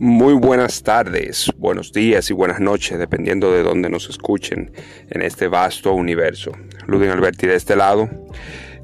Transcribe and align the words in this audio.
Muy 0.00 0.34
buenas 0.34 0.82
tardes, 0.82 1.52
buenos 1.56 1.92
días 1.92 2.28
y 2.28 2.32
buenas 2.32 2.58
noches, 2.58 2.98
dependiendo 2.98 3.52
de 3.52 3.62
dónde 3.62 3.88
nos 3.88 4.10
escuchen 4.10 4.72
en 5.08 5.22
este 5.22 5.46
vasto 5.46 5.94
universo. 5.94 6.50
Ludin 6.88 7.10
Alberti 7.10 7.46
de 7.46 7.54
este 7.54 7.76
lado. 7.76 8.10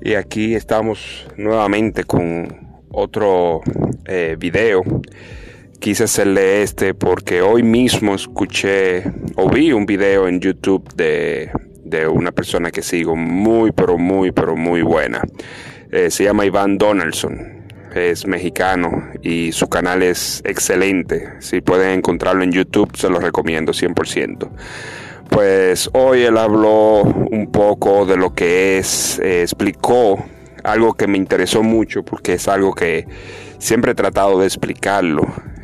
Y 0.00 0.14
aquí 0.14 0.54
estamos 0.54 1.26
nuevamente 1.36 2.04
con 2.04 2.78
otro 2.92 3.60
eh, 4.06 4.36
video. 4.38 4.84
Quise 5.80 6.04
hacerle 6.04 6.62
este 6.62 6.94
porque 6.94 7.42
hoy 7.42 7.64
mismo 7.64 8.14
escuché 8.14 9.02
o 9.34 9.50
vi 9.50 9.72
un 9.72 9.86
video 9.86 10.28
en 10.28 10.38
YouTube 10.38 10.94
de, 10.94 11.50
de 11.84 12.06
una 12.06 12.30
persona 12.30 12.70
que 12.70 12.82
sigo 12.82 13.16
muy, 13.16 13.72
pero 13.72 13.98
muy, 13.98 14.30
pero 14.30 14.54
muy 14.54 14.82
buena. 14.82 15.22
Eh, 15.90 16.08
se 16.12 16.22
llama 16.22 16.46
Iván 16.46 16.78
Donaldson 16.78 17.59
es 17.94 18.26
mexicano 18.26 19.10
y 19.22 19.52
su 19.52 19.68
canal 19.68 20.02
es 20.02 20.42
excelente. 20.44 21.34
Si 21.40 21.60
pueden 21.60 21.98
encontrarlo 21.98 22.42
en 22.42 22.52
YouTube, 22.52 22.96
se 22.96 23.08
lo 23.08 23.18
recomiendo 23.18 23.72
100%. 23.72 24.48
Pues 25.28 25.88
hoy 25.92 26.22
él 26.22 26.36
habló 26.36 27.02
un 27.02 27.50
poco 27.52 28.04
de 28.04 28.16
lo 28.16 28.34
que 28.34 28.78
es, 28.78 29.20
eh, 29.20 29.42
explicó 29.42 30.24
algo 30.64 30.94
que 30.94 31.06
me 31.06 31.16
interesó 31.16 31.62
mucho 31.62 32.02
porque 32.02 32.34
es 32.34 32.48
algo 32.48 32.74
que 32.74 33.06
siempre 33.58 33.92
he 33.92 33.94
tratado 33.94 34.40
de 34.40 34.46
explicarlo 34.46 35.22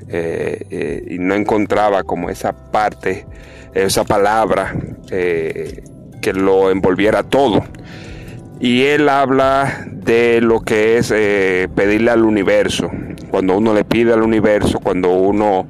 eh, 0.09 0.67
eh, 0.71 1.05
y 1.11 1.19
no 1.19 1.35
encontraba 1.35 2.05
como 2.05 2.31
esa 2.31 2.53
parte, 2.71 3.27
esa 3.75 4.05
palabra 4.05 4.75
que 5.09 6.33
lo 6.33 6.71
envolviera 6.71 7.23
todo 7.25 7.65
y 8.61 8.85
él 8.85 9.09
habla 9.09 9.85
de 9.87 10.41
lo 10.41 10.61
que 10.61 10.99
es 10.99 11.13
eh, 11.15 11.69
pedirle 11.75 12.11
al 12.11 12.25
universo. 12.25 12.91
Cuando 13.31 13.57
uno 13.57 13.75
le 13.75 13.85
pide 13.85 14.13
al 14.13 14.23
universo, 14.23 14.79
cuando 14.81 15.11
uno, 15.11 15.69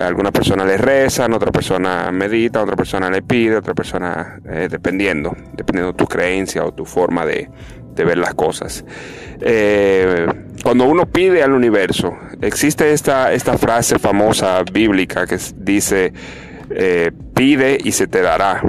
alguna 0.00 0.32
persona 0.32 0.64
le 0.64 0.76
reza, 0.76 1.26
otra 1.26 1.52
persona 1.52 2.10
medita, 2.10 2.62
otra 2.62 2.76
persona 2.76 3.08
le 3.10 3.22
pide, 3.22 3.56
otra 3.56 3.74
persona, 3.74 4.40
eh, 4.48 4.68
dependiendo, 4.70 5.36
dependiendo 5.52 5.92
de 5.92 5.98
tu 5.98 6.06
creencia 6.06 6.64
o 6.64 6.72
tu 6.72 6.84
forma 6.84 7.24
de, 7.24 7.48
ver 7.94 8.18
las 8.18 8.34
cosas. 8.34 8.84
Eh, 9.40 10.26
cuando 10.64 10.86
uno 10.86 11.06
pide 11.06 11.44
al 11.44 11.52
universo, 11.52 12.16
existe 12.40 12.92
esta, 12.92 13.32
esta 13.32 13.56
frase 13.56 14.00
famosa 14.00 14.64
bíblica 14.72 15.26
que 15.26 15.38
dice, 15.56 16.12
pide 17.34 17.78
y 17.84 17.92
se 17.92 18.08
te 18.08 18.20
dará. 18.20 18.62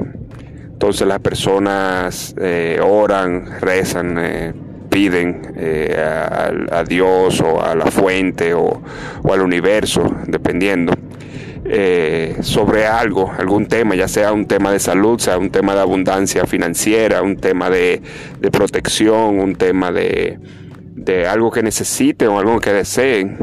Entonces 0.75 1.07
las 1.07 1.21
personas 1.21 2.35
eh, 2.37 2.81
oran, 2.83 3.61
rezan, 3.61 4.17
eh, 4.19 4.53
piden 4.89 5.53
eh, 5.55 5.95
a, 6.69 6.83
Dios 6.83 7.39
o 7.39 7.63
a 7.63 7.75
la 7.75 7.85
fuente 7.85 8.53
o, 8.53 8.81
al 9.23 9.41
universo, 9.41 10.03
dependiendo, 10.27 10.91
sobre 12.41 12.87
algo, 12.87 13.31
algún 13.37 13.67
tema, 13.67 13.95
ya 13.95 14.09
sea 14.09 14.33
un 14.33 14.47
tema 14.47 14.73
de 14.73 14.79
salud, 14.79 15.17
sea 15.17 15.37
un 15.37 15.49
tema 15.49 15.75
de 15.75 15.79
abundancia 15.79 16.45
financiera, 16.45 17.21
un 17.21 17.37
tema 17.37 17.69
de, 17.69 18.01
protección, 18.51 19.39
un 19.39 19.55
tema 19.55 19.93
de, 19.93 20.37
algo 21.25 21.51
que 21.51 21.63
necesiten 21.63 22.27
o 22.27 22.39
algo 22.39 22.59
que 22.59 22.73
deseen. 22.73 23.37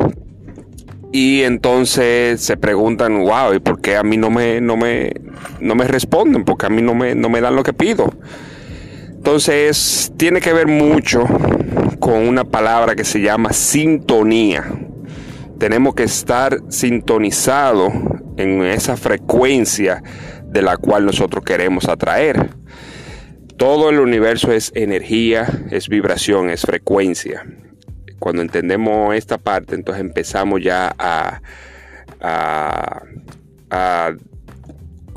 Y 1.12 1.42
entonces 1.42 2.42
se 2.42 2.58
preguntan, 2.58 3.24
wow, 3.24 3.54
¿y 3.54 3.58
por 3.58 3.80
qué 3.80 3.96
a 3.96 4.02
mí 4.02 4.18
no 4.18 4.30
me, 4.30 4.60
no 4.60 4.76
me, 4.76 5.12
no 5.60 5.74
me 5.74 5.86
responden? 5.86 6.44
Porque 6.44 6.66
a 6.66 6.70
mí 6.70 6.82
no 6.82 6.94
me, 6.94 7.14
no 7.14 7.28
me 7.28 7.40
dan 7.40 7.56
lo 7.56 7.62
que 7.62 7.72
pido. 7.72 8.12
Entonces, 9.10 10.12
tiene 10.16 10.40
que 10.40 10.52
ver 10.52 10.66
mucho 10.66 11.24
con 12.00 12.26
una 12.26 12.44
palabra 12.44 12.94
que 12.94 13.04
se 13.04 13.20
llama 13.20 13.52
sintonía. 13.52 14.64
Tenemos 15.58 15.94
que 15.94 16.04
estar 16.04 16.58
sintonizados 16.68 17.92
en 18.36 18.62
esa 18.62 18.96
frecuencia 18.96 20.02
de 20.44 20.62
la 20.62 20.76
cual 20.76 21.06
nosotros 21.06 21.44
queremos 21.44 21.88
atraer. 21.88 22.50
Todo 23.56 23.90
el 23.90 24.00
universo 24.00 24.50
es 24.50 24.72
energía, 24.74 25.46
es 25.70 25.88
vibración, 25.88 26.50
es 26.50 26.62
frecuencia 26.62 27.44
cuando 28.22 28.40
entendemos 28.40 29.16
esta 29.16 29.36
parte, 29.36 29.74
entonces 29.74 30.00
empezamos 30.00 30.62
ya 30.62 30.94
a, 30.96 31.42
a, 32.20 34.12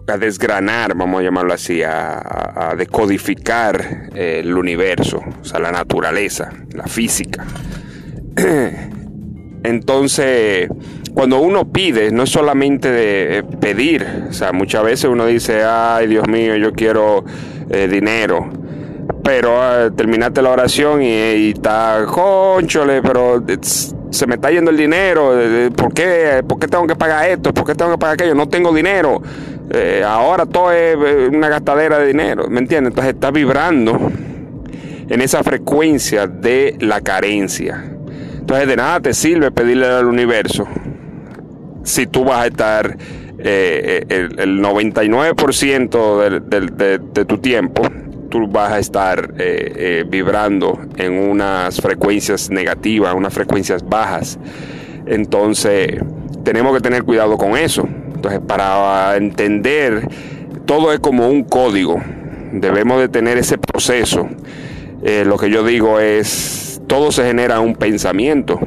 desgranar, 0.05 0.95
vamos 0.95 1.19
a 1.19 1.23
llamarlo 1.23 1.53
así, 1.53 1.81
a, 1.83 2.73
decodificar 2.77 4.09
eh, 4.13 4.41
el 4.43 4.55
universo, 4.55 5.21
o 5.41 5.43
sea, 5.43 5.59
la 5.59 5.71
naturaleza, 5.71 6.51
la 6.73 6.85
física. 6.85 7.45
Entonces, 9.63 10.69
cuando 11.13 11.39
uno 11.39 11.71
pide, 11.71 12.11
no 12.11 12.23
es 12.23 12.29
solamente 12.29 12.91
de 12.91 13.43
pedir, 13.59 14.05
o 14.29 14.33
sea, 14.33 14.51
muchas 14.51 14.83
veces 14.83 15.05
uno 15.05 15.25
dice, 15.25 15.63
ay 15.63 16.07
Dios 16.07 16.27
mío, 16.27 16.55
yo 16.55 16.71
quiero 16.73 17.25
eh, 17.69 17.87
dinero 17.87 18.49
pero 19.25 19.59
ah, 19.59 19.89
terminaste 19.95 20.41
la 20.43 20.51
oración 20.51 21.01
y, 21.01 21.49
está, 21.49 22.05
conchole, 22.07 23.01
pero 23.01 23.43
se 24.11 24.27
me 24.27 24.35
está 24.35 24.51
yendo 24.51 24.69
el 24.69 24.77
dinero, 24.77 25.33
¿por 25.75 25.93
qué? 25.93 26.43
¿Por 26.47 26.59
qué 26.59 26.67
tengo 26.67 26.85
que 26.85 26.95
pagar 26.95 27.29
esto? 27.29 27.51
¿Por 27.51 27.65
qué 27.65 27.73
tengo 27.73 27.91
que 27.93 27.97
pagar 27.97 28.13
aquello? 28.13 28.35
No 28.35 28.47
tengo 28.47 28.71
dinero. 28.71 29.21
Eh, 29.71 30.03
ahora 30.05 30.45
todo 30.45 30.71
es 30.71 30.95
eh, 30.95 31.27
una 31.31 31.49
gastadera 31.49 31.97
de 31.99 32.07
dinero, 32.07 32.47
¿me 32.49 32.59
entiendes? 32.59 32.91
Entonces 32.91 33.15
está 33.15 33.31
vibrando 33.31 34.11
en 35.09 35.21
esa 35.21 35.43
frecuencia 35.43 36.27
de 36.27 36.77
la 36.79 37.01
carencia. 37.01 37.83
Entonces 38.39 38.67
de 38.67 38.75
nada 38.75 38.99
te 38.99 39.13
sirve 39.13 39.49
pedirle 39.51 39.87
al 39.87 40.05
universo 40.05 40.67
si 41.83 42.07
tú 42.07 42.25
vas 42.25 42.43
a 42.43 42.47
estar 42.47 42.97
eh, 43.37 44.05
el, 44.09 44.61
99% 44.61 47.13
de 47.13 47.25
tu 47.25 47.37
tiempo 47.39 47.83
tú 48.29 48.47
vas 48.47 48.71
a 48.71 48.79
estar 48.79 49.33
vibrando 50.07 50.79
en 50.97 51.13
unas 51.13 51.79
frecuencias 51.79 52.49
negativas, 52.49 53.13
unas 53.13 53.33
frecuencias 53.33 53.87
bajas. 53.87 54.39
Entonces, 55.05 56.01
tenemos 56.43 56.75
que 56.75 56.81
tener 56.81 57.03
cuidado 57.03 57.37
con 57.37 57.55
eso. 57.55 57.87
Entonces, 58.25 58.47
para 58.47 59.17
entender, 59.17 60.07
todo 60.65 60.91
es 60.91 60.99
como 60.99 61.29
un 61.29 61.43
código. 61.43 62.01
Debemos 62.53 62.99
de 62.99 63.07
tener 63.07 63.37
ese 63.37 63.59
proceso. 63.59 64.27
Eh, 65.03 65.25
lo 65.27 65.37
que 65.37 65.51
yo 65.51 65.63
digo 65.63 65.99
es, 65.99 66.81
todo 66.87 67.11
se 67.11 67.23
genera 67.23 67.59
un 67.59 67.75
pensamiento. 67.75 68.59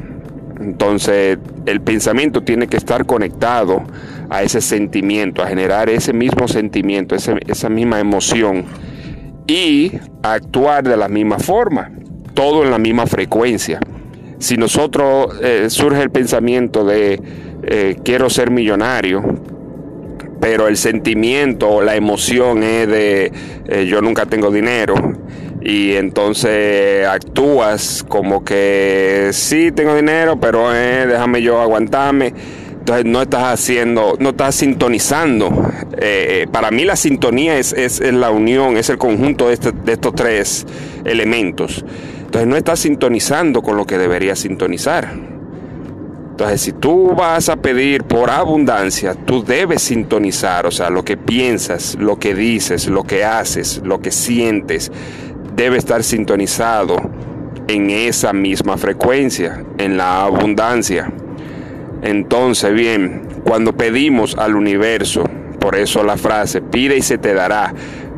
Entonces, 0.61 1.39
el 1.65 1.81
pensamiento 1.81 2.41
tiene 2.41 2.67
que 2.67 2.77
estar 2.77 3.05
conectado 3.05 3.83
a 4.29 4.43
ese 4.43 4.61
sentimiento, 4.61 5.43
a 5.43 5.47
generar 5.47 5.89
ese 5.89 6.13
mismo 6.13 6.47
sentimiento, 6.47 7.15
esa 7.15 7.69
misma 7.69 7.99
emoción 7.99 8.63
y 9.45 9.91
actuar 10.23 10.87
de 10.87 10.95
la 10.95 11.09
misma 11.09 11.37
forma, 11.37 11.91
todo 12.33 12.63
en 12.63 12.71
la 12.71 12.77
misma 12.77 13.07
frecuencia. 13.07 13.81
Si 14.37 14.55
nosotros 14.55 15.37
eh, 15.41 15.65
surge 15.69 16.01
el 16.01 16.11
pensamiento 16.11 16.85
de 16.85 17.19
eh, 17.69 17.95
quiero 18.03 18.29
ser 18.29 18.51
millonario, 18.51 19.23
pero 20.41 20.67
el 20.67 20.77
sentimiento, 20.77 21.81
la 21.81 21.95
emoción 21.95 22.63
es 22.63 22.87
de 22.87 23.31
eh, 23.67 23.85
yo 23.85 24.01
nunca 24.01 24.25
tengo 24.25 24.51
dinero, 24.51 24.95
y 25.61 25.93
entonces 25.93 27.05
actúas 27.05 28.03
como 28.07 28.43
que 28.43 29.29
sí 29.33 29.71
tengo 29.71 29.95
dinero, 29.95 30.39
pero 30.39 30.69
déjame 30.71 31.41
yo 31.41 31.61
aguantarme 31.61 32.33
entonces 32.89 33.05
no 33.05 33.21
estás 33.21 33.43
haciendo, 33.43 34.15
no 34.19 34.29
estás 34.29 34.55
sintonizando. 34.55 35.71
Eh, 36.01 36.47
para 36.51 36.71
mí 36.71 36.85
la 36.85 36.95
sintonía 36.95 37.59
es, 37.59 37.71
es, 37.73 38.01
la 38.01 38.31
unión, 38.31 38.77
es 38.77 38.89
el 38.89 38.97
conjunto 38.97 39.51
este, 39.51 39.71
de, 39.71 39.93
estos 39.93 40.15
tres 40.15 40.65
elementos. 41.05 41.85
Entonces 42.21 42.47
no 42.47 42.55
estás 42.55 42.79
sintonizando 42.79 43.61
con 43.61 43.77
lo 43.77 43.85
que 43.85 43.99
deberías 43.99 44.39
sintonizar. 44.39 45.28
Entonces, 46.39 46.61
si 46.61 46.71
tú 46.71 47.13
vas 47.17 47.49
a 47.49 47.57
pedir 47.57 48.05
por 48.05 48.29
abundancia, 48.29 49.13
tú 49.13 49.43
debes 49.43 49.81
sintonizar, 49.81 50.65
o 50.65 50.71
sea, 50.71 50.89
lo 50.89 51.03
que 51.03 51.17
piensas, 51.17 51.97
lo 51.99 52.17
que 52.17 52.33
dices, 52.33 52.87
lo 52.87 53.03
que 53.03 53.25
haces, 53.25 53.81
lo 53.83 53.99
que 53.99 54.09
sientes, 54.09 54.89
debe 55.57 55.77
estar 55.77 56.01
sintonizado 56.01 56.95
en 57.67 57.89
esa 57.89 58.31
misma 58.31 58.77
frecuencia, 58.77 59.65
en 59.79 59.97
la 59.97 60.23
abundancia. 60.23 61.11
Entonces, 62.03 62.73
bien, 62.73 63.23
cuando 63.43 63.75
pedimos 63.75 64.37
al 64.37 64.55
universo, 64.55 65.25
por 65.59 65.75
eso 65.75 66.05
la 66.05 66.15
frase, 66.15 66.61
pide 66.61 66.95
y 66.95 67.01
se 67.01 67.17
te 67.17 67.33
dará, 67.33 67.73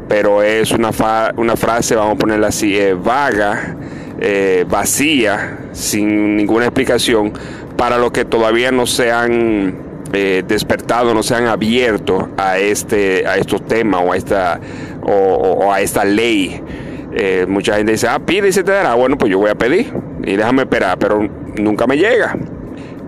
pero 0.08 0.44
es 0.44 0.70
una, 0.74 0.92
una 1.38 1.56
frase, 1.56 1.96
vamos 1.96 2.18
a 2.18 2.20
ponerla 2.20 2.50
así, 2.50 2.78
eh, 2.78 2.94
vaga, 2.94 3.78
eh, 4.20 4.64
vacía, 4.70 5.58
sin 5.72 6.36
ninguna 6.36 6.66
explicación, 6.66 7.34
para 7.82 7.98
los 7.98 8.12
que 8.12 8.26
todavía 8.26 8.72
no 8.72 8.86
se 8.86 9.12
han 9.12 9.74
eh, 10.14 10.44
despertado, 10.48 11.16
no 11.16 11.24
se 11.24 11.34
han 11.34 11.48
abierto 11.48 12.30
a, 12.38 12.60
este, 12.60 13.26
a 13.26 13.38
estos 13.38 13.66
temas 13.66 14.04
o 14.06 14.14
a 14.14 14.18
esta, 14.18 14.60
o, 15.02 15.74
a 15.74 15.82
esta 15.82 16.06
ley. 16.06 16.62
mucha 17.48 17.78
gente 17.78 17.94
dice, 17.94 18.08
ah, 18.08 18.20
pide 18.20 18.50
y 18.50 18.52
se 18.52 18.64
te 18.64 18.72
dará. 18.72 18.94
Bueno, 18.94 19.18
pues 19.18 19.32
yo 19.32 19.40
voy 19.40 19.50
a 19.50 19.56
pedir 19.56 19.92
y 20.24 20.36
déjame 20.36 20.62
esperar, 20.62 21.00
pero 21.00 21.28
nunca 21.58 21.88
me 21.88 21.98
llega. 21.98 22.38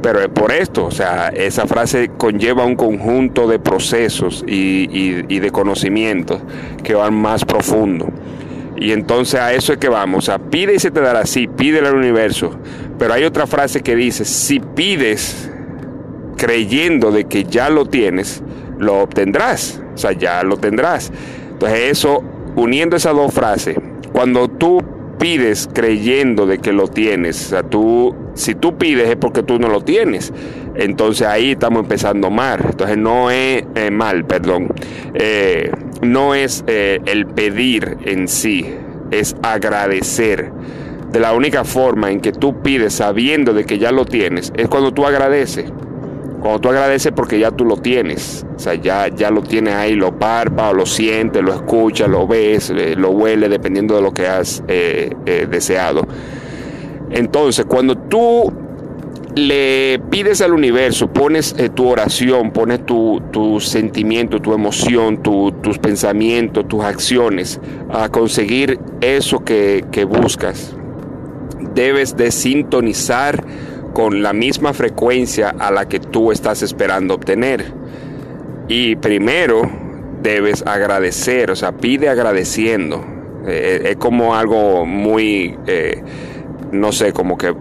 pero 0.02 0.20
es 0.22 0.30
por 0.30 0.52
esto, 0.52 0.86
o 0.86 0.92
sea, 0.92 1.28
esa 1.28 1.68
frase 1.68 2.10
conlleva 2.18 2.66
un 2.66 2.76
conjunto 2.76 3.48
de 3.48 3.60
procesos 3.60 4.44
y, 4.48 5.38
de 5.40 5.52
conocimientos 5.52 6.42
que 6.84 6.96
van 6.96 7.14
más 7.14 7.46
profundo. 7.46 8.08
Y 8.76 8.92
entonces 8.92 9.40
a 9.40 9.54
eso 9.54 9.72
es 9.72 9.78
que 9.78 9.88
vamos, 9.88 10.30
a 10.30 10.40
pide 10.40 10.74
y 10.74 10.80
se 10.80 10.90
te 10.90 11.00
dará, 11.00 11.28
sí, 11.28 11.48
pídele 11.48 11.90
al 11.90 11.96
universo. 11.96 12.58
Pero 13.04 13.16
hay 13.16 13.26
otra 13.26 13.48
frase 13.48 13.82
que 13.82 13.98
dice, 13.98 14.24
si 14.24 14.62
pides 14.62 15.52
creyendo 16.38 17.12
de 17.12 17.26
que 17.26 17.44
ya 17.44 17.70
lo 17.70 17.86
tienes, 17.86 18.42
lo 18.80 19.02
obtendrás, 19.02 19.82
o 19.94 19.98
sea, 19.98 20.14
ya 20.14 20.42
lo 20.44 20.56
tendrás. 20.56 21.12
Entonces 21.52 21.92
eso, 21.92 22.24
uniendo 22.56 22.96
esas 22.96 23.14
dos 23.14 23.34
frases, 23.34 23.76
cuando 24.14 24.48
tú 24.48 24.82
pides 25.20 25.68
creyendo 25.74 26.46
de 26.46 26.60
que 26.60 26.72
lo 26.72 26.88
tienes. 26.88 27.48
O 27.48 27.50
sea, 27.50 27.64
tú, 27.64 28.16
si 28.36 28.56
tú 28.56 28.78
pides 28.78 29.10
es 29.10 29.18
porque 29.18 29.44
tú 29.44 29.60
no 29.60 29.68
lo 29.68 29.82
tienes. 29.82 30.32
Entonces 30.76 31.28
ahí 31.28 31.52
estamos 31.52 31.82
empezando 31.82 32.30
mal. 32.30 32.62
Entonces 32.64 32.98
no 32.98 33.30
es 33.32 33.66
eh, 33.76 33.92
mal, 33.92 34.24
perdón. 34.24 34.74
Eh, 35.14 35.72
no 36.02 36.36
es 36.36 36.64
eh, 36.68 37.02
el 37.06 37.26
pedir 37.26 37.98
en 38.06 38.30
sí, 38.30 38.74
es 39.12 39.36
agradecer. 39.44 40.54
De 41.14 41.20
la 41.20 41.34
única 41.34 41.64
forma 41.64 42.10
en 42.10 42.22
que 42.22 42.32
tú 42.32 42.64
pides 42.64 42.96
sabiendo 42.96 43.54
de 43.54 43.66
que 43.66 43.78
ya 43.78 43.92
lo 43.92 44.04
tienes 44.04 44.52
es 44.58 44.68
cuando 44.68 44.92
tú 44.92 45.06
agradeces. 45.06 45.72
Cuando 46.42 46.60
tú 46.60 46.70
agradeces 46.70 47.12
porque 47.16 47.38
ya 47.38 47.52
tú 47.52 47.66
lo 47.66 47.78
tienes, 47.78 48.44
o 48.56 48.58
sea, 48.58 48.74
ya, 48.74 49.10
ya 49.10 49.30
lo 49.30 49.44
tienes 49.44 49.76
ahí, 49.76 49.94
lo 49.94 50.18
parpa, 50.18 50.74
lo 50.74 50.88
sientes, 50.88 51.44
lo 51.44 51.54
escuchas, 51.54 52.10
lo 52.10 52.26
ves, 52.26 52.72
eh, 52.72 52.96
lo 52.98 53.12
huele, 53.12 53.48
dependiendo 53.48 53.96
de 53.96 54.02
lo 54.02 54.12
que 54.12 54.26
has 54.26 54.64
eh, 54.68 55.14
eh, 55.28 55.48
deseado. 55.48 56.08
Entonces, 57.12 57.66
cuando 57.66 57.96
tú 57.96 58.52
le 59.36 60.02
pides 60.10 60.42
al 60.42 60.54
universo, 60.54 61.14
pones 61.14 61.56
tu 61.76 61.90
oración, 61.90 62.50
pones 62.50 62.88
tu, 62.88 63.60
sentimiento, 63.62 64.42
tu 64.42 64.54
emoción, 64.54 65.22
tus 65.22 65.78
pensamientos, 65.78 66.68
tus 66.68 66.84
acciones 66.84 67.62
a 67.92 68.10
conseguir 68.10 68.80
eso 69.00 69.46
que, 69.46 69.86
que 69.92 70.06
buscas, 70.06 70.76
debes 71.74 72.16
de 72.18 72.32
sintonizar 72.32 73.44
con 73.94 74.24
la 74.24 74.34
misma 74.34 74.74
frecuencia 74.74 75.50
a 75.58 75.72
la 75.72 75.88
que 75.88 76.00
tú 76.00 76.32
estás 76.32 76.62
esperando 76.62 77.14
obtener. 77.14 77.66
Y 78.68 78.96
primero 78.96 79.70
debes 80.22 80.64
agradecer, 80.66 81.52
o 81.52 81.56
sea, 81.56 81.74
pide 81.74 82.10
agradeciendo. 82.10 83.04
Eh, 83.46 83.90
es 83.92 83.96
como 83.98 84.36
algo 84.36 84.86
muy, 84.86 85.58
eh, 85.68 86.02
no 86.72 86.92
sé, 86.92 87.12
como 87.12 87.38
que 87.38 87.54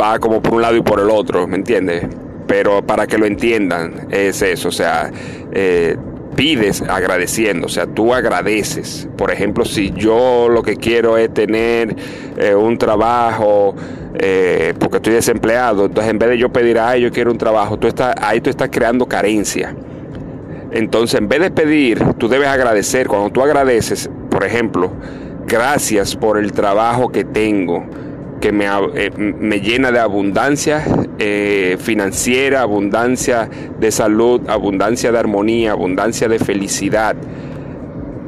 va 0.00 0.18
como 0.18 0.42
por 0.42 0.54
un 0.54 0.62
lado 0.62 0.76
y 0.76 0.82
por 0.82 1.00
el 1.00 1.10
otro, 1.10 1.46
¿me 1.46 1.56
entiendes? 1.56 2.04
Pero 2.46 2.86
para 2.86 3.06
que 3.06 3.18
lo 3.18 3.26
entiendan, 3.26 4.06
es 4.10 4.42
eso, 4.42 4.68
o 4.68 4.72
sea, 4.72 5.10
eh, 5.52 5.96
pides 6.36 6.82
agradeciendo, 6.82 7.66
o 7.66 7.68
sea, 7.68 7.86
tú 7.86 8.14
agradeces. 8.14 9.08
Por 9.16 9.32
ejemplo, 9.32 9.64
si 9.64 9.90
yo 9.92 10.48
lo 10.48 10.62
que 10.62 10.76
quiero 10.76 11.16
es 11.16 11.32
tener 11.32 11.96
eh, 12.36 12.54
un 12.54 12.78
trabajo, 12.78 13.74
eh, 14.18 14.74
porque 14.78 14.98
estoy 14.98 15.14
desempleado, 15.14 15.86
entonces 15.86 16.10
en 16.10 16.18
vez 16.18 16.28
de 16.28 16.38
yo 16.38 16.50
pedir, 16.50 16.78
ay, 16.78 17.02
yo 17.02 17.10
quiero 17.10 17.32
un 17.32 17.38
trabajo, 17.38 17.78
tú 17.78 17.88
estás, 17.88 18.14
ahí 18.20 18.40
tú 18.40 18.50
estás 18.50 18.68
creando 18.70 19.06
carencia. 19.06 19.74
Entonces, 20.72 21.18
en 21.18 21.28
vez 21.28 21.40
de 21.40 21.50
pedir, 21.50 22.04
tú 22.18 22.28
debes 22.28 22.48
agradecer. 22.48 23.06
Cuando 23.08 23.30
tú 23.30 23.40
agradeces, 23.40 24.10
por 24.30 24.44
ejemplo, 24.44 24.92
gracias 25.46 26.14
por 26.16 26.38
el 26.38 26.52
trabajo 26.52 27.08
que 27.08 27.24
tengo 27.24 27.84
que 28.40 28.52
me, 28.52 28.66
eh, 28.94 29.10
me 29.16 29.60
llena 29.60 29.90
de 29.90 29.98
abundancia 29.98 30.84
eh, 31.18 31.76
financiera, 31.80 32.62
abundancia 32.62 33.48
de 33.78 33.90
salud, 33.90 34.42
abundancia 34.48 35.12
de 35.12 35.18
armonía, 35.18 35.72
abundancia 35.72 36.28
de 36.28 36.38
felicidad. 36.38 37.16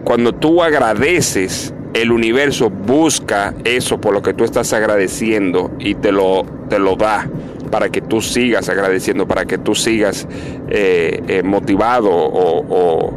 Cuando 0.04 0.34
tú 0.34 0.62
agradeces, 0.62 1.74
el 1.94 2.12
universo 2.12 2.70
busca 2.70 3.54
eso 3.64 4.00
por 4.00 4.12
lo 4.12 4.22
que 4.22 4.34
tú 4.34 4.44
estás 4.44 4.72
agradeciendo 4.72 5.70
y 5.78 5.94
te 5.94 6.12
lo, 6.12 6.44
te 6.68 6.78
lo 6.78 6.96
da 6.96 7.28
para 7.70 7.90
que 7.90 8.00
tú 8.00 8.22
sigas 8.22 8.68
agradeciendo, 8.68 9.28
para 9.28 9.44
que 9.44 9.58
tú 9.58 9.74
sigas 9.74 10.26
eh, 10.68 11.42
motivado 11.44 12.10
o 12.10 12.64
o 12.68 13.12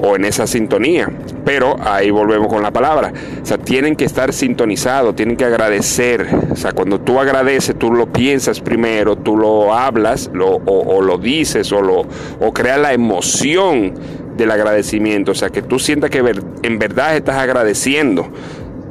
en 0.00 0.24
esa 0.24 0.46
sintonía. 0.46 1.10
Pero 1.44 1.76
ahí 1.80 2.10
volvemos 2.10 2.48
con 2.48 2.62
la 2.62 2.70
palabra. 2.70 3.12
O 3.42 3.46
sea, 3.46 3.58
tienen 3.58 3.96
que 3.96 4.04
estar 4.04 4.32
sintonizados, 4.32 5.14
tienen 5.16 5.36
que 5.36 5.44
agradecer. 5.44 6.26
O 6.50 6.56
sea, 6.56 6.72
cuando 6.72 7.00
tú 7.00 7.18
agradeces, 7.20 7.78
tú 7.78 7.92
lo 7.92 8.12
piensas 8.12 8.60
primero, 8.60 9.16
tú 9.16 9.36
lo 9.36 9.74
hablas 9.74 10.30
o, 10.38 11.02
lo 11.02 11.18
dices 11.18 11.72
o, 11.72 11.80
lo, 11.80 12.06
o 12.40 12.52
creas 12.52 12.78
la 12.78 12.92
emoción 12.92 13.94
del 14.36 14.50
agradecimiento. 14.50 15.32
O 15.32 15.34
sea, 15.34 15.50
que 15.50 15.62
tú 15.62 15.78
sientas 15.78 16.10
que 16.10 16.22
en 16.62 16.78
verdad 16.78 17.16
estás 17.16 17.36
agradeciendo 17.36 18.28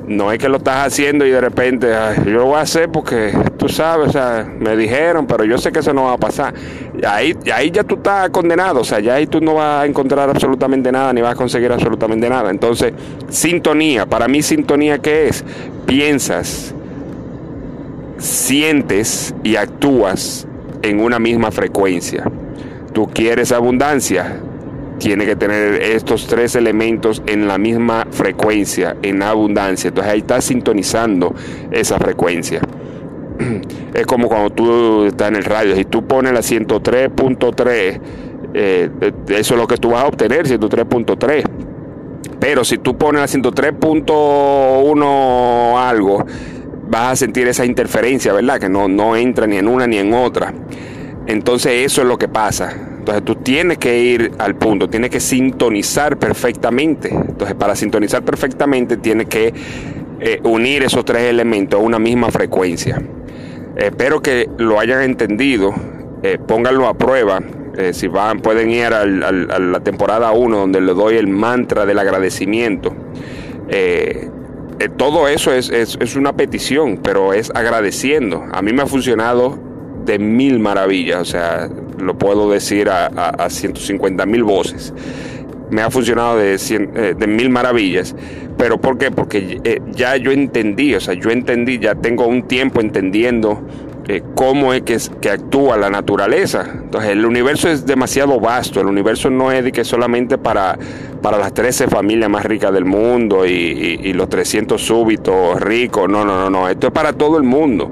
no 0.07 0.31
es 0.31 0.39
que 0.39 0.49
lo 0.49 0.57
estás 0.57 0.87
haciendo 0.87 1.25
y 1.25 1.31
de 1.31 1.39
repente 1.39 1.91
yo 2.25 2.31
lo 2.31 2.45
voy 2.45 2.57
a 2.57 2.61
hacer 2.61 2.89
porque 2.89 3.31
tú 3.57 3.69
sabes, 3.69 4.09
o 4.09 4.11
sea, 4.11 4.49
me 4.59 4.75
dijeron, 4.75 5.25
pero 5.27 5.45
yo 5.45 5.57
sé 5.57 5.71
que 5.71 5.79
eso 5.79 5.93
no 5.93 6.03
va 6.03 6.13
a 6.13 6.17
pasar. 6.17 6.53
Ahí, 7.07 7.35
ahí 7.53 7.71
ya 7.71 7.83
tú 7.83 7.95
estás 7.95 8.29
condenado, 8.29 8.81
o 8.81 8.83
sea, 8.83 8.99
ya 8.99 9.15
ahí 9.15 9.27
tú 9.27 9.39
no 9.39 9.55
vas 9.55 9.83
a 9.83 9.85
encontrar 9.85 10.29
absolutamente 10.29 10.91
nada 10.91 11.13
ni 11.13 11.21
vas 11.21 11.33
a 11.33 11.35
conseguir 11.35 11.71
absolutamente 11.71 12.29
nada. 12.29 12.49
Entonces, 12.49 12.93
sintonía, 13.29 14.05
para 14.05 14.27
mí 14.27 14.41
sintonía 14.41 14.99
qué 14.99 15.27
es? 15.27 15.43
Piensas, 15.85 16.73
sientes 18.17 19.33
y 19.43 19.55
actúas 19.55 20.47
en 20.81 20.99
una 20.99 21.19
misma 21.19 21.51
frecuencia. 21.51 22.29
Tú 22.93 23.07
quieres 23.07 23.51
abundancia, 23.51 24.39
tiene 24.99 25.25
que 25.25 25.35
tener 25.35 25.81
estos 25.81 26.27
tres 26.27 26.55
elementos 26.55 27.21
en 27.25 27.47
la 27.47 27.57
misma 27.57 28.07
frecuencia, 28.11 28.95
en 29.01 29.21
abundancia. 29.21 29.89
Entonces 29.89 30.13
ahí 30.13 30.19
está 30.19 30.41
sintonizando 30.41 31.33
esa 31.71 31.97
frecuencia. 31.97 32.61
Es 33.93 34.07
como 34.07 34.27
cuando 34.27 34.49
tú 34.49 35.05
estás 35.05 35.29
en 35.29 35.35
el 35.35 35.43
radio, 35.43 35.75
si 35.75 35.85
tú 35.85 36.07
pones 36.07 36.33
la 36.33 36.39
103.3, 36.39 38.01
eh, 38.55 38.89
eso 39.29 39.53
es 39.53 39.59
lo 39.59 39.67
que 39.67 39.77
tú 39.77 39.91
vas 39.91 40.03
a 40.03 40.07
obtener, 40.07 40.47
103.3. 40.47 41.43
Pero 42.39 42.63
si 42.63 42.79
tú 42.79 42.97
pones 42.97 43.21
la 43.21 43.27
103.1 43.27 45.77
algo, 45.77 46.25
vas 46.89 47.11
a 47.11 47.15
sentir 47.15 47.47
esa 47.47 47.65
interferencia, 47.65 48.33
¿verdad? 48.33 48.59
Que 48.59 48.69
no, 48.69 48.87
no 48.87 49.15
entra 49.15 49.47
ni 49.47 49.57
en 49.57 49.67
una 49.67 49.87
ni 49.87 49.97
en 49.97 50.13
otra. 50.13 50.53
Entonces 51.27 51.85
eso 51.85 52.01
es 52.01 52.07
lo 52.07 52.17
que 52.17 52.27
pasa. 52.27 52.92
Entonces 53.03 53.25
tú 53.25 53.35
tienes 53.35 53.79
que 53.79 53.99
ir 53.99 54.31
al 54.37 54.55
punto, 54.55 54.89
tienes 54.89 55.09
que 55.09 55.19
sintonizar 55.19 56.17
perfectamente. 56.17 57.09
Entonces 57.09 57.53
para 57.53 57.75
sintonizar 57.75 58.23
perfectamente 58.23 58.95
tienes 58.95 59.27
que 59.27 59.53
eh, 60.21 60.39
unir 60.43 60.83
esos 60.83 61.03
tres 61.03 61.23
elementos 61.23 61.81
a 61.81 61.83
una 61.83 61.99
misma 61.99 62.31
frecuencia. 62.31 63.01
espero 63.75 64.21
que 64.21 64.47
lo 64.57 64.79
hayan 64.79 65.01
entendido, 65.01 65.73
eh, 66.23 66.37
pónganlo 66.47 66.87
a 66.87 66.93
prueba. 66.93 67.41
Eh, 67.77 67.91
si 67.91 68.07
van, 68.07 68.39
pueden 68.39 68.69
ir 68.69 68.93
a 68.93 69.03
la 69.03 69.79
temporada 69.81 70.31
1 70.31 70.57
donde 70.57 70.79
le 70.79 70.93
doy 70.93 71.17
el 71.17 71.27
mantra 71.27 71.85
del 71.85 71.99
agradecimiento. 71.99 72.95
todo 74.95 75.27
eso 75.27 75.51
es, 75.51 75.69
es 75.69 76.15
una 76.15 76.37
petición, 76.37 77.01
pero 77.03 77.33
es 77.33 77.51
agradeciendo. 77.53 78.45
A 78.53 78.61
mí 78.61 78.71
me 78.71 78.83
ha 78.83 78.87
funcionado 78.87 79.59
de 80.05 80.19
mil 80.19 80.59
maravillas, 80.59 81.19
o 81.21 81.25
sea, 81.25 81.69
lo 81.97 82.17
puedo 82.17 82.49
decir 82.49 82.89
a, 82.89 83.07
a, 83.07 83.49
150 83.49 84.25
mil 84.25 84.43
voces. 84.43 84.93
Me 85.69 85.81
ha 85.81 85.89
funcionado 85.89 86.37
de, 86.37 86.55
eh, 86.55 87.15
de 87.17 87.27
mil 87.27 87.49
maravillas. 87.49 88.15
¿Pero 88.57 88.79
por 88.79 88.97
qué? 88.97 89.11
Porque 89.11 89.59
eh, 89.63 89.81
ya 89.91 90.15
yo 90.17 90.31
entendí, 90.31 90.93
o 90.93 90.99
sea, 90.99 91.15
yo 91.15 91.31
entendí, 91.31 91.79
ya 91.79 91.95
tengo 91.95 92.27
un 92.27 92.43
tiempo 92.43 92.81
entendiendo 92.81 93.63
eh, 94.07 94.21
cómo 94.35 94.73
es 94.73 94.83
que, 94.83 94.97
que, 95.19 95.29
actúa 95.29 95.77
la 95.77 95.89
naturaleza. 95.89 96.65
Entonces, 96.83 97.11
el 97.11 97.25
universo 97.25 97.69
es 97.69 97.85
demasiado 97.85 98.39
vasto. 98.39 98.81
El 98.81 98.87
universo 98.87 99.29
no 99.29 99.51
es 99.51 99.71
que 99.71 99.83
solamente 99.83 100.37
para, 100.37 100.77
para 101.21 101.39
las 101.39 101.53
13 101.53 101.87
familias 101.87 102.29
más 102.29 102.45
ricas 102.45 102.71
del 102.73 102.85
mundo 102.85 103.45
y, 103.45 103.51
y 104.03 104.13
los 104.13 104.29
300 104.29 104.79
súbitos 104.79 105.59
ricos. 105.59 106.07
No, 106.09 106.23
no, 106.23 106.37
no, 106.37 106.49
no. 106.49 106.69
Esto 106.69 106.87
es 106.87 106.93
para 106.93 107.13
todo 107.13 107.37
el 107.37 107.43
mundo 107.43 107.91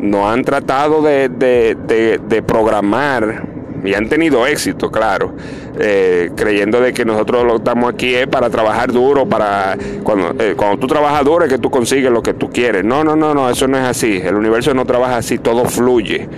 no 0.00 0.28
han 0.28 0.44
tratado 0.44 1.02
de, 1.02 2.42
programar 2.46 3.46
y 3.84 3.94
han 3.94 4.08
tenido 4.08 4.46
éxito, 4.46 4.90
claro, 4.90 5.34
eh, 5.78 6.30
creyendo 6.34 6.80
de 6.80 6.92
que 6.92 7.04
nosotros 7.04 7.44
lo 7.44 7.56
estamos 7.56 7.92
aquí 7.92 8.14
es 8.14 8.26
para 8.26 8.50
trabajar 8.50 8.92
duro, 8.92 9.28
para 9.28 9.76
cuando, 10.02 10.34
eh, 10.42 10.54
cuando 10.56 10.78
tú 10.78 10.86
trabajas 10.86 11.24
duro 11.24 11.44
es 11.44 11.50
que 11.50 11.58
tú 11.58 11.70
consigues 11.70 12.10
lo 12.10 12.22
que 12.22 12.34
tú 12.34 12.50
quieres. 12.50 12.84
No, 12.84 13.04
no, 13.04 13.14
no, 13.14 13.34
no, 13.34 13.48
eso 13.48 13.68
no 13.68 13.78
es 13.78 13.84
así. 13.84 14.20
El 14.22 14.34
universo 14.34 14.74
no 14.74 14.84
trabaja 14.84 15.18
así, 15.18 15.38
todo 15.38 15.64
fluye. 15.64 16.28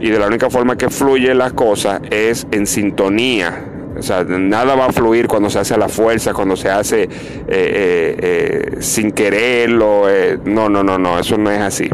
Y 0.00 0.10
de 0.10 0.18
la 0.18 0.26
única 0.26 0.50
forma 0.50 0.76
que 0.76 0.88
fluye 0.88 1.34
las 1.34 1.52
cosas 1.52 2.00
es 2.10 2.46
en 2.52 2.66
sintonía. 2.66 3.70
O 3.96 4.02
sea, 4.02 4.24
nada 4.24 4.74
va 4.74 4.86
a 4.86 4.92
fluir 4.92 5.28
cuando 5.28 5.48
se 5.48 5.60
hace 5.60 5.74
a 5.74 5.78
la 5.78 5.88
fuerza, 5.88 6.32
cuando 6.32 6.56
se 6.56 6.68
hace 6.68 7.08
eh, 7.48 8.76
sin 8.80 9.12
quererlo. 9.12 10.06
no, 10.44 10.68
no, 10.68 10.82
no, 10.82 10.98
no, 10.98 11.18
eso 11.18 11.38
no 11.38 11.50
es 11.50 11.60
así 11.60 11.88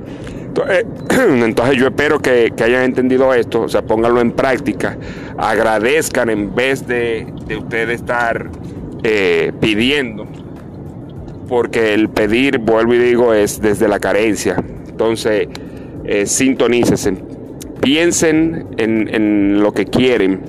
Entonces 1.44 1.76
yo 1.76 1.86
espero 1.86 2.20
que, 2.20 2.52
hayan 2.62 2.82
entendido 2.82 3.32
esto, 3.34 3.62
o 3.62 3.68
sea, 3.68 3.82
pónganlo 3.82 4.20
en 4.20 4.32
práctica, 4.32 4.96
agradezcan 5.36 6.30
en 6.30 6.54
vez 6.54 6.86
de, 6.86 7.26
de 7.46 7.56
ustedes 7.56 8.00
estar 8.00 8.50
eh, 9.02 9.52
pidiendo, 9.60 10.26
porque 11.48 11.94
el 11.94 12.08
pedir, 12.08 12.58
vuelvo 12.58 12.94
y 12.94 12.98
digo, 12.98 13.34
es 13.34 13.60
desde 13.60 13.88
la 13.88 13.98
carencia. 13.98 14.62
Entonces, 14.88 15.48
eh, 16.04 16.24
piensen 17.80 18.66
en, 18.76 19.14
en 19.14 19.62
lo 19.62 19.72
que 19.72 19.86
quieren, 19.86 20.40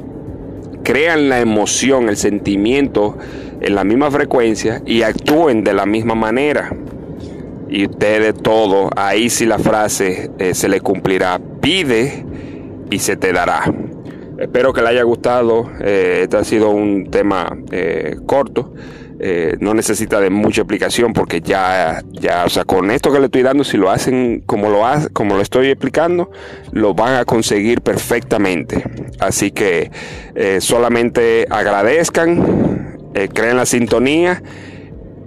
crean 0.84 1.30
la 1.30 1.40
emoción, 1.40 2.10
el 2.10 2.18
sentimiento 2.18 3.18
en 3.62 3.76
la 3.76 3.84
misma 3.84 4.12
frecuencia 4.12 4.82
y 4.86 5.04
actúen 5.04 5.64
de 5.64 5.74
la 5.74 5.86
misma 5.86 6.16
manera 6.16 6.72
y 7.72 7.86
usted 7.86 8.22
de 8.22 8.34
todo, 8.34 8.90
ahí 8.98 9.30
sí 9.30 9.46
la 9.46 9.58
frase 9.58 10.30
eh, 10.38 10.54
se 10.54 10.68
le 10.68 10.82
cumplirá. 10.82 11.40
Pide 11.62 12.26
y 12.92 13.00
se 13.00 13.16
te 13.16 13.32
dará. 13.32 13.74
Espero 14.38 14.74
que 14.74 14.82
le 14.82 14.90
haya 14.90 15.04
gustado. 15.04 15.72
Eh, 15.80 16.20
este 16.24 16.36
ha 16.36 16.44
sido 16.44 16.70
un 16.70 17.10
tema 17.10 17.58
eh, 17.72 18.18
corto. 18.26 18.74
no 19.60 19.74
necesita 19.74 20.20
de 20.20 20.30
mucha 20.32 20.62
explicación 20.62 21.14
porque 21.14 21.40
ya, 21.42 22.04
ya, 22.12 22.44
o 22.44 22.50
sea, 22.50 22.66
con 22.66 22.92
esto 22.92 23.12
que 23.14 23.20
le 23.20 23.26
estoy 23.26 23.44
dando, 23.44 23.64
si 23.64 23.78
lo 23.78 23.90
hacen 23.90 24.42
como 24.46 24.70
lo, 24.70 24.86
hace, 24.86 25.10
como 25.10 25.36
lo 25.36 25.42
estoy 25.42 25.68
explicando, 25.68 26.30
lo 26.74 26.94
van 26.94 27.16
a 27.16 27.24
conseguir 27.24 27.82
perfectamente. 27.82 28.84
Así 29.20 29.52
que 29.52 29.92
solamente 30.60 31.46
agradezcan, 31.50 32.98
creen 33.34 33.56
la 33.58 33.66
sintonía 33.66 34.42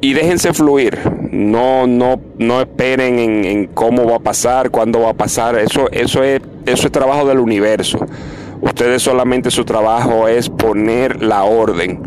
y 0.04 0.12
déjense 0.12 0.52
fluir. 0.52 0.98
No, 1.32 1.86
no, 1.86 2.20
no 2.38 2.60
esperen 2.60 3.18
en, 3.18 3.66
cómo 3.68 4.04
va 4.04 4.16
a 4.16 4.18
pasar, 4.18 4.70
cuándo 4.70 5.00
va 5.00 5.10
a 5.10 5.14
pasar. 5.14 5.58
Eso, 5.58 5.90
eso, 5.92 6.22
es, 6.22 6.42
eso 6.66 6.86
es 6.86 6.92
trabajo 6.92 7.26
del 7.26 7.38
universo. 7.38 8.04
Ustedes 8.60 9.00
solamente 9.00 9.50
su 9.50 9.64
trabajo 9.64 10.28
es 10.28 10.50
poner 10.50 11.22
la 11.22 11.44
orden 11.44 12.02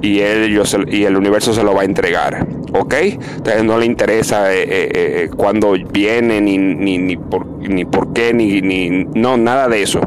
y, 0.00 0.20
ellos, 0.20 0.76
y 0.88 1.02
el 1.02 1.16
universo 1.16 1.52
se 1.52 1.64
lo 1.64 1.74
va 1.74 1.82
a 1.82 1.84
entregar. 1.86 2.46
¿Ok? 2.72 2.94
Entonces 2.94 3.64
no 3.64 3.78
le 3.78 3.86
interesa 3.86 4.54
eh, 4.54 4.62
eh, 4.62 4.88
eh, 4.92 5.30
cuándo 5.36 5.74
viene, 5.92 6.40
ni, 6.40 6.56
ni, 6.56 6.98
ni, 6.98 7.16
por, 7.16 7.46
ni 7.46 7.84
por 7.84 8.12
qué, 8.12 8.32
ni, 8.32 8.60
ni. 8.60 9.06
No, 9.06 9.36
nada 9.36 9.68
de 9.68 9.82
eso. 9.82 10.00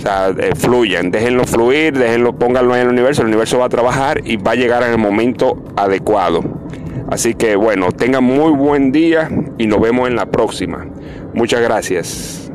O 0.00 0.02
sea, 0.02 0.30
eh, 0.30 0.54
fluyan, 0.56 1.10
déjenlo 1.10 1.44
fluir, 1.44 1.92
déjenlo, 1.92 2.32
pónganlo 2.32 2.74
en 2.74 2.82
el 2.82 2.88
universo, 2.88 3.20
el 3.20 3.28
universo 3.28 3.58
va 3.58 3.66
a 3.66 3.68
trabajar 3.68 4.22
y 4.24 4.38
va 4.38 4.52
a 4.52 4.54
llegar 4.54 4.82
en 4.82 4.92
el 4.92 4.98
momento 4.98 5.62
adecuado. 5.76 6.42
Así 7.10 7.34
que 7.34 7.54
bueno, 7.54 7.92
tengan 7.92 8.24
muy 8.24 8.52
buen 8.52 8.92
día 8.92 9.28
y 9.58 9.66
nos 9.66 9.78
vemos 9.78 10.08
en 10.08 10.16
la 10.16 10.24
próxima. 10.24 10.86
Muchas 11.34 11.60
gracias. 11.60 12.49